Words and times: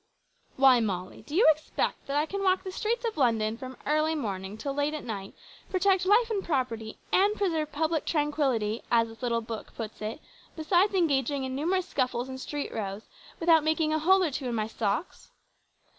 "Why, 0.55 0.79
Molly, 0.79 1.21
do 1.21 1.35
you 1.35 1.47
expect 1.51 2.07
that 2.07 2.15
I 2.17 2.25
can 2.25 2.41
walk 2.41 2.63
the 2.63 2.71
streets 2.71 3.05
of 3.05 3.17
London 3.17 3.55
from 3.55 3.77
early 3.85 4.15
morning 4.15 4.57
till 4.57 4.73
late 4.73 4.95
at 4.95 5.03
night, 5.03 5.35
protect 5.69 6.07
life 6.07 6.31
and 6.31 6.43
property, 6.43 6.97
and 7.13 7.35
preserve 7.35 7.71
public 7.71 8.05
tranquillity, 8.07 8.81
as 8.89 9.09
this 9.09 9.21
little 9.21 9.41
book 9.41 9.75
puts 9.75 10.01
it, 10.01 10.19
besides 10.55 10.95
engaging 10.95 11.43
in 11.43 11.53
numerous 11.55 11.87
scuffles 11.87 12.29
and 12.29 12.41
street 12.41 12.73
rows 12.73 13.03
without 13.39 13.63
making 13.63 13.93
a 13.93 13.99
hole 13.99 14.23
or 14.23 14.31
two 14.31 14.47
in 14.47 14.55
my 14.55 14.65
socks?" 14.65 15.29